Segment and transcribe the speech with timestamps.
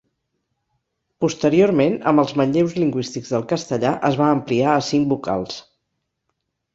[1.25, 5.61] Posteriorment, amb els manlleus lingüístics del castellà, es va ampliar a cinc vocals.